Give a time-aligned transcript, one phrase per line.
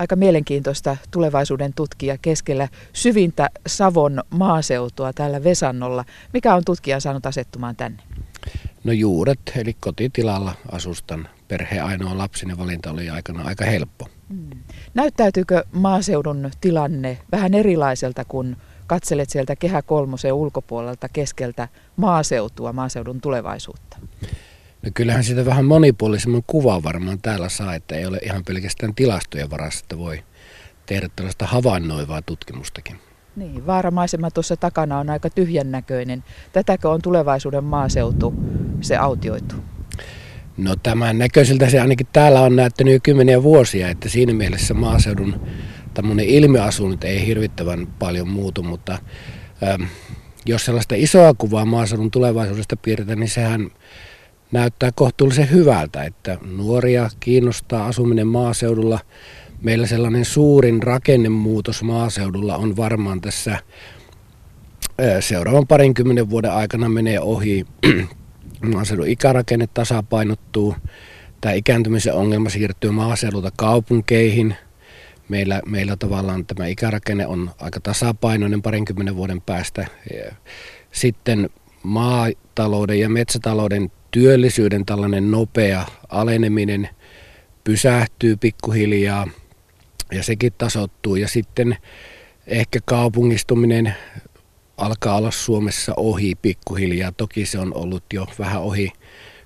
[0.00, 6.04] aika mielenkiintoista tulevaisuuden tutkija keskellä syvintä Savon maaseutua täällä Vesannolla.
[6.32, 8.02] Mikä on tutkija saanut asettumaan tänne?
[8.84, 14.08] No juuret, eli kotitilalla asustan perheen ainoa lapsinen valinta oli aikana aika helppo.
[14.28, 14.50] Hmm.
[14.94, 18.56] Näyttäytyykö maaseudun tilanne vähän erilaiselta, kun
[18.86, 23.96] katselet sieltä Kehä Kolmosen ulkopuolelta keskeltä maaseutua, maaseudun tulevaisuutta?
[24.82, 29.50] No kyllähän siitä vähän monipuolisemman kuva varmaan täällä saa, että ei ole ihan pelkästään tilastojen
[29.50, 30.22] varassa, että voi
[30.86, 32.96] tehdä tällaista havainnoivaa tutkimustakin.
[33.36, 36.24] Niin, vaaramaisema tuossa takana on aika tyhjän näköinen.
[36.52, 38.34] Tätäkö on tulevaisuuden maaseutu,
[38.80, 39.54] se autioitu?
[40.56, 45.40] No tämän näköiseltä se ainakin täällä on näyttänyt jo kymmeniä vuosia, että siinä mielessä maaseudun
[45.94, 48.98] tämmöinen ilmiasu nyt ei hirvittävän paljon muutu, mutta
[49.62, 49.82] ähm,
[50.46, 53.70] jos sellaista isoa kuvaa maaseudun tulevaisuudesta piirretään, niin sehän
[54.52, 58.98] näyttää kohtuullisen hyvältä, että nuoria kiinnostaa asuminen maaseudulla.
[59.62, 63.58] Meillä sellainen suurin rakennemuutos maaseudulla on varmaan tässä
[65.20, 67.66] seuraavan parinkymmenen vuoden aikana menee ohi.
[68.74, 70.74] Maaseudun ikärakenne tasapainottuu.
[71.40, 74.54] Tämä ikääntymisen ongelma siirtyy maaseudulta kaupunkeihin.
[75.28, 79.86] Meillä, meillä tavallaan tämä ikärakenne on aika tasapainoinen parinkymmenen vuoden päästä.
[80.92, 81.50] Sitten
[81.82, 86.88] maatalouden ja metsätalouden työllisyyden tällainen nopea aleneminen
[87.64, 89.28] pysähtyy pikkuhiljaa
[90.12, 91.16] ja sekin tasottuu.
[91.16, 91.76] Ja sitten
[92.46, 93.94] ehkä kaupungistuminen
[94.76, 97.12] alkaa olla Suomessa ohi pikkuhiljaa.
[97.12, 98.92] Toki se on ollut jo vähän ohi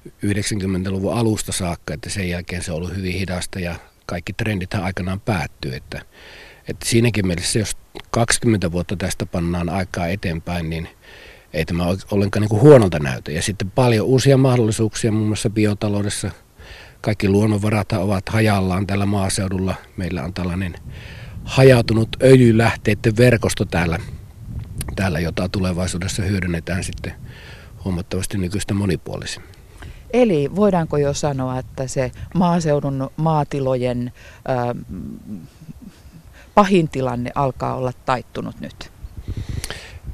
[0.09, 3.75] 90-luvun alusta saakka, että sen jälkeen se on ollut hyvin hidasta ja
[4.07, 5.75] kaikki trendit aikanaan päättyy.
[5.75, 6.03] Että,
[6.69, 7.77] että siinäkin mielessä, jos
[8.11, 10.89] 20 vuotta tästä pannaan aikaa eteenpäin, niin–
[11.55, 13.33] ei tämä ollenkaan niin kuin huonolta näytä.
[13.33, 16.31] Ja sitten paljon uusia mahdollisuuksia muun muassa biotaloudessa.
[17.01, 19.75] Kaikki luonnonvarat ovat hajallaan tällä maaseudulla.
[19.97, 20.75] Meillä on tällainen
[21.45, 23.99] hajautunut öljylähteiden verkosto täällä,
[24.97, 27.13] täällä jota tulevaisuudessa hyödynnetään sitten
[27.85, 29.51] huomattavasti nykyistä monipuolisemmin.
[30.13, 34.13] Eli voidaanko jo sanoa, että se maaseudun maatilojen
[34.49, 34.75] ää,
[36.55, 38.94] pahin tilanne alkaa olla taittunut nyt?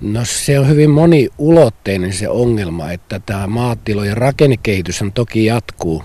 [0.00, 6.04] No se on hyvin moniulotteinen se ongelma, että tämä maatilojen rakennekehitys toki jatkuu.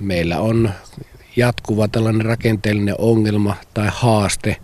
[0.00, 0.70] Meillä on
[1.36, 4.56] jatkuva tällainen rakenteellinen ongelma tai haaste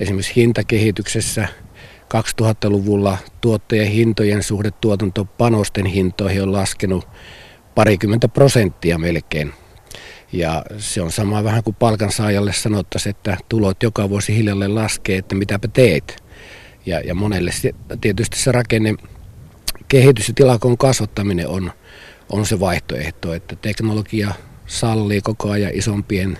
[0.00, 1.48] esimerkiksi hintakehityksessä.
[2.04, 7.08] 2000-luvulla tuottajien hintojen suhde tuotantopanosten hintoihin on laskenut
[7.74, 9.52] parikymmentä prosenttia melkein.
[10.32, 15.34] Ja se on sama vähän kuin palkansaajalle sanottaisiin, että tulot joka vuosi hiljalleen laskee, että
[15.34, 16.23] mitäpä teet.
[16.86, 18.94] Ja, ja monelle se, tietysti se rakenne,
[19.88, 21.72] kehitys ja tilakon kasvattaminen on,
[22.28, 24.34] on se vaihtoehto, että teknologia
[24.66, 26.38] sallii koko ajan isompien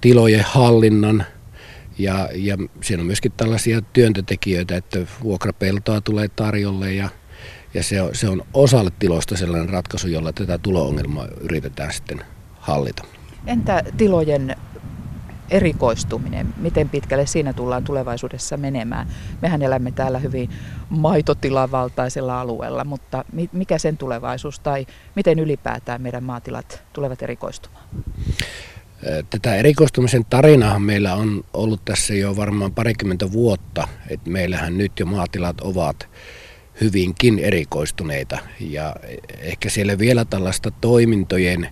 [0.00, 1.24] tilojen hallinnan
[1.98, 7.08] ja, ja siinä on myöskin tällaisia työntötekijöitä, että vuokrapeltoa tulee tarjolle ja,
[7.74, 12.20] ja se, on, se on osalle tiloista sellainen ratkaisu, jolla tätä tulo-ongelmaa yritetään sitten
[12.52, 13.04] hallita.
[13.46, 14.56] Entä tilojen
[15.50, 19.06] erikoistuminen, miten pitkälle siinä tullaan tulevaisuudessa menemään.
[19.42, 20.50] Mehän elämme täällä hyvin
[20.88, 27.84] maitotilavaltaisella alueella, mutta mikä sen tulevaisuus tai miten ylipäätään meidän maatilat tulevat erikoistumaan?
[29.30, 35.06] Tätä erikoistumisen tarinahan meillä on ollut tässä jo varmaan parikymmentä vuotta, että meillähän nyt jo
[35.06, 36.08] maatilat ovat
[36.80, 38.96] hyvinkin erikoistuneita ja
[39.38, 41.68] ehkä siellä vielä tällaista toimintojen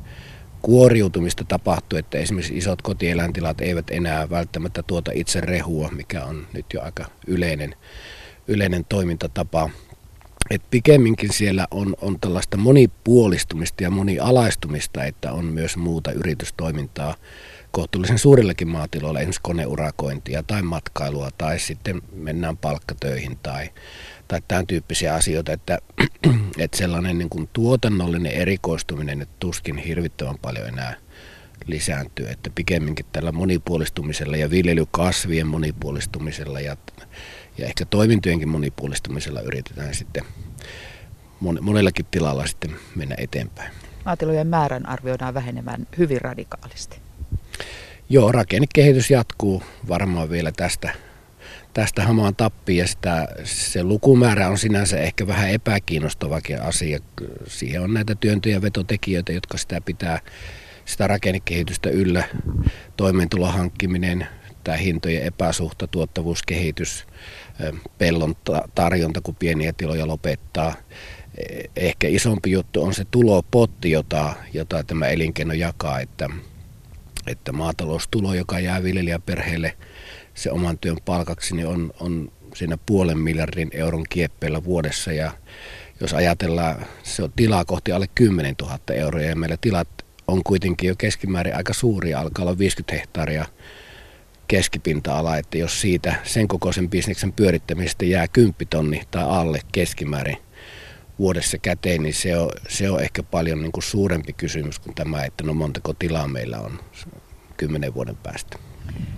[0.62, 6.66] kuoriutumista tapahtuu, että esimerkiksi isot kotieläintilat eivät enää välttämättä tuota itse rehua, mikä on nyt
[6.74, 7.74] jo aika yleinen,
[8.48, 9.70] yleinen toimintatapa.
[10.50, 17.14] Et pikemminkin siellä on, on tällaista monipuolistumista ja monialaistumista, että on myös muuta yritystoimintaa
[17.72, 23.70] kohtuullisen suurillakin maatiloilla, esimerkiksi koneurakointia tai matkailua tai sitten mennään palkkatöihin tai,
[24.28, 25.78] tai tämän tyyppisiä asioita, että,
[26.58, 30.96] että sellainen niin kuin tuotannollinen erikoistuminen että tuskin hirvittävän paljon enää
[31.66, 36.76] lisääntyy, että pikemminkin tällä monipuolistumisella ja viljelykasvien monipuolistumisella ja,
[37.58, 40.24] ja ehkä toimintojenkin monipuolistumisella yritetään sitten
[41.60, 43.72] monellakin tilalla sitten mennä eteenpäin.
[44.04, 47.00] Maatilojen määrän arvioidaan vähenemään hyvin radikaalisti.
[48.08, 50.94] Joo, rakennekehitys jatkuu varmaan vielä tästä
[51.74, 56.98] tästä hamaan tappiin ja sitä, se lukumäärä on sinänsä ehkä vähän epäkiinnostavakin asia.
[57.46, 60.20] Siihen on näitä työntö- ja vetotekijöitä, jotka sitä pitää
[60.84, 62.24] sitä rakennekehitystä yllä,
[62.96, 64.26] toimeentulon hankkiminen,
[64.64, 67.06] tämä hintojen epäsuhta, tuottavuuskehitys,
[67.98, 68.34] pellon
[68.74, 70.74] tarjonta, kun pieniä tiloja lopettaa.
[71.38, 76.30] E, ehkä isompi juttu on se tulopotti, jota, jota tämä elinkeino jakaa, että
[77.26, 79.76] että maataloustulo, joka jää viljelijäperheelle
[80.34, 85.12] se oman työn palkaksi, niin on, on siinä puolen miljardin euron kieppeillä vuodessa.
[85.12, 85.32] Ja
[86.00, 89.88] jos ajatellaan, se on tilaa kohti alle 10 000 euroa ja meillä tilat
[90.26, 93.44] on kuitenkin jo keskimäärin aika suuria, alkaa olla 50 hehtaaria
[94.48, 100.36] keskipinta-ala, että jos siitä sen kokoisen bisneksen pyörittämisestä jää 10 tonni tai alle keskimäärin
[101.22, 105.24] vuodessa käteen, niin se on, se on ehkä paljon niin kuin suurempi kysymys kuin tämä,
[105.24, 106.80] että no montako tilaa meillä on
[107.56, 108.58] kymmenen vuoden päästä.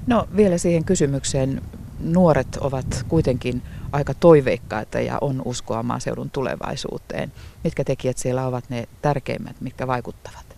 [0.06, 1.62] No vielä siihen kysymykseen.
[2.00, 3.62] Nuoret ovat kuitenkin
[3.92, 7.32] aika toiveikkaita ja on uskoa maaseudun tulevaisuuteen.
[7.64, 10.56] Mitkä tekijät siellä ovat ne tärkeimmät, mitkä vaikuttavat?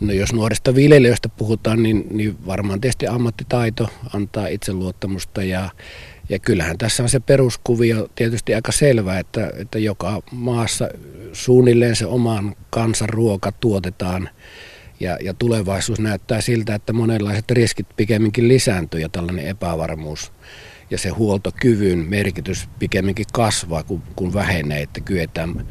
[0.00, 5.70] No jos nuorista viljelijöistä puhutaan, niin, niin varmaan tietysti ammattitaito antaa itseluottamusta ja,
[6.30, 10.88] ja kyllähän tässä on se peruskuvio tietysti aika selvä, että, että joka maassa
[11.32, 14.28] suunnilleen se oman kansan ruoka tuotetaan.
[15.00, 20.32] Ja, ja tulevaisuus näyttää siltä, että monenlaiset riskit pikemminkin lisääntyy ja tällainen epävarmuus
[20.90, 25.66] ja se huoltokyvyn merkitys pikemminkin kasvaa kuin, kuin vähenee, että kyetään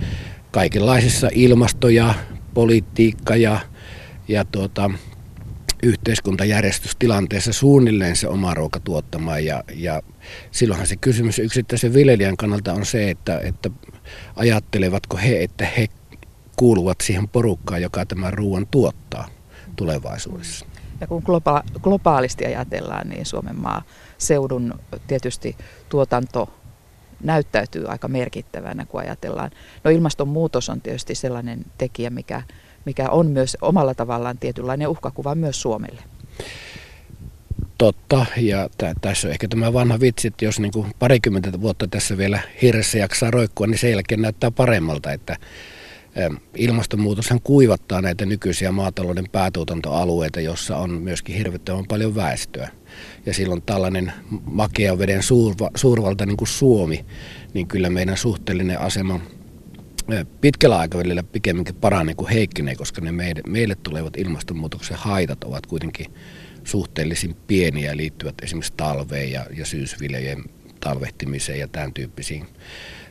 [0.51, 2.13] kaikenlaisissa ilmasto- ja
[2.53, 3.59] politiikka- ja,
[4.27, 4.91] ja tuota,
[5.83, 10.01] yhteiskuntajärjestystilanteessa suunnilleen se oma ruoka tuottamaan ja, ja
[10.51, 13.69] silloinhan se kysymys yksittäisen viljelijän kannalta on se, että, että
[14.35, 15.87] ajattelevatko he, että he
[16.55, 19.27] kuuluvat siihen porukkaan, joka tämän ruoan tuottaa
[19.75, 20.65] tulevaisuudessa.
[21.01, 23.81] Ja kun globa- globaalisti ajatellaan, niin Suomen maa
[24.17, 25.55] seudun tietysti
[25.89, 26.53] tuotanto
[27.23, 29.51] näyttäytyy aika merkittävänä, kun ajatellaan.
[29.83, 32.41] No ilmastonmuutos on tietysti sellainen tekijä, mikä,
[32.85, 36.01] mikä on myös omalla tavallaan tietynlainen uhkakuva myös Suomelle.
[37.77, 41.87] Totta, ja t- tässä on ehkä tämä vanha vitsi, että jos niin kuin parikymmentä vuotta
[41.87, 45.37] tässä vielä hirressä jaksaa roikkua, niin sen jälkeen näyttää paremmalta, että
[46.55, 52.69] ilmastonmuutoshan kuivattaa näitä nykyisiä maatalouden päätuotantoalueita, jossa on myöskin hirvittävän paljon väestöä.
[53.25, 54.13] Ja silloin tällainen
[54.45, 57.05] makea veden suurva, suurvalta niin kuin Suomi,
[57.53, 59.19] niin kyllä meidän suhteellinen asema
[60.41, 66.05] pitkällä aikavälillä pikemminkin paranee kuin heikkenee, koska ne meille, meille tulevat ilmastonmuutoksen haitat ovat kuitenkin
[66.63, 70.43] suhteellisen pieniä liittyvät esimerkiksi talveen ja, ja syysviljojen
[70.79, 72.45] talvehtimiseen ja tämän tyyppisiin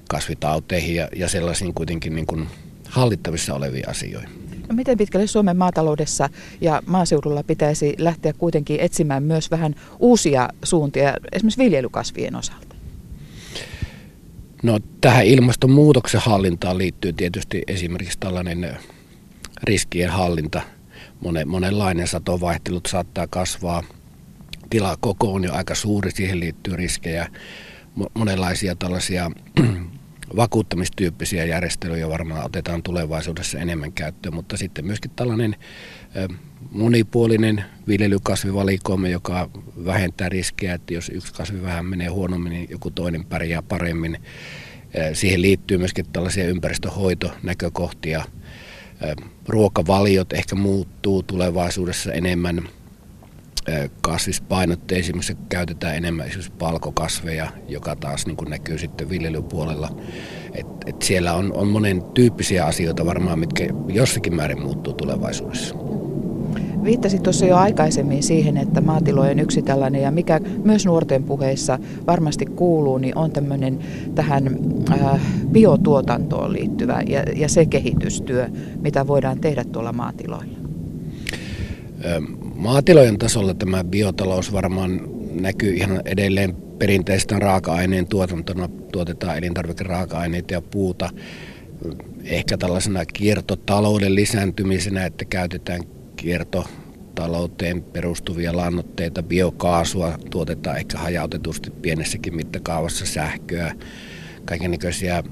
[0.09, 2.47] kasvitauteihin ja, ja sellaisiin kuitenkin niin kuin
[2.89, 4.29] hallittavissa olevia asioita.
[4.69, 6.29] No miten pitkälle Suomen maataloudessa
[6.61, 12.68] ja maaseudulla pitäisi lähteä kuitenkin etsimään myös vähän uusia suuntia esimerkiksi viljelykasvien osalta?
[14.63, 18.79] No tähän ilmastonmuutoksen hallintaan liittyy tietysti esimerkiksi tällainen
[19.63, 20.63] riskien hallinta.
[21.47, 23.83] monenlainen satovaihtelut saattaa kasvaa.
[24.71, 27.29] Tilakoko on jo aika suuri, siihen liittyy riskejä.
[28.15, 29.31] Monenlaisia tällaisia
[30.37, 35.57] vakuuttamistyyppisiä järjestelyjä varmaan otetaan tulevaisuudessa enemmän käyttöön, mutta sitten myöskin tällainen
[36.71, 39.51] monipuolinen viljelykasvivalikoima, joka
[39.85, 44.19] vähentää riskejä, että jos yksi kasvi vähän menee huonommin, niin joku toinen pärjää paremmin.
[45.13, 48.25] Siihen liittyy myöskin tällaisia ympäristöhoitonäkökohtia.
[49.49, 52.69] Ruokavaliot ehkä muuttuu tulevaisuudessa enemmän
[54.01, 59.91] kasvispainotteisimmissa käytetään enemmän esimerkiksi palkokasveja, joka taas niin kuin näkyy sitten viljelypuolella.
[60.53, 65.75] Et, et siellä on, on monen tyyppisiä asioita varmaan, mitkä jossakin määrin muuttuu tulevaisuudessa.
[66.85, 72.47] Viittasit tuossa jo aikaisemmin siihen, että maatilojen yksi tällainen ja mikä myös nuorten puheissa varmasti
[72.47, 73.79] kuuluu, niin on tämmöinen
[74.15, 74.47] tähän
[74.93, 75.21] äh,
[75.53, 78.49] biotuotantoon liittyvä ja, ja se kehitystyö,
[78.81, 80.58] mitä voidaan tehdä tuolla maatiloilla.
[82.55, 85.01] Maatilojen tasolla tämä biotalous varmaan
[85.41, 88.69] näkyy ihan edelleen perinteisten raaka-aineen tuotantona.
[88.93, 91.11] Tuotetaan elintarvikeraaka-aineita ja puuta
[92.25, 95.81] ehkä tällaisena kiertotalouden lisääntymisenä, että käytetään
[96.17, 103.75] kiertotalouteen perustuvia lannoitteita, biokaasua, tuotetaan ehkä hajautetusti pienessäkin mittakaavassa sähköä,
[104.45, 105.23] kaikenlaisia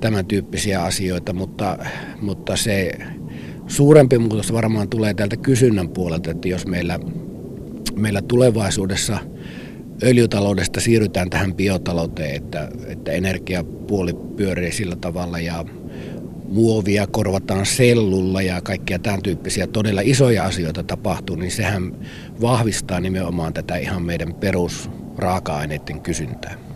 [0.00, 1.78] tämän tyyppisiä asioita, mutta,
[2.20, 2.98] mutta se
[3.70, 6.98] suurempi muutos varmaan tulee täältä kysynnän puolelta, että jos meillä,
[7.96, 9.18] meillä tulevaisuudessa
[10.02, 15.64] öljytaloudesta siirrytään tähän biotalouteen, että, että energiapuoli pyörii sillä tavalla ja
[16.48, 21.92] muovia korvataan sellulla ja kaikkia tämän tyyppisiä todella isoja asioita tapahtuu, niin sehän
[22.40, 26.69] vahvistaa nimenomaan tätä ihan meidän perusraaka-aineiden kysyntää.